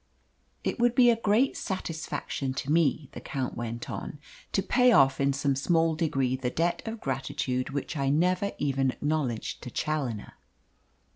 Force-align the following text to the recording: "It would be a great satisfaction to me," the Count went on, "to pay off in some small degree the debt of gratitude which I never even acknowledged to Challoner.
"It 0.63 0.79
would 0.79 0.95
be 0.95 1.11
a 1.11 1.15
great 1.15 1.55
satisfaction 1.55 2.55
to 2.55 2.71
me," 2.71 3.09
the 3.11 3.21
Count 3.21 3.55
went 3.55 3.87
on, 3.87 4.17
"to 4.51 4.63
pay 4.63 4.91
off 4.91 5.21
in 5.21 5.31
some 5.31 5.55
small 5.55 5.93
degree 5.93 6.35
the 6.35 6.49
debt 6.49 6.81
of 6.87 6.99
gratitude 6.99 7.69
which 7.69 7.95
I 7.95 8.09
never 8.09 8.51
even 8.57 8.89
acknowledged 8.89 9.61
to 9.61 9.69
Challoner. 9.69 10.33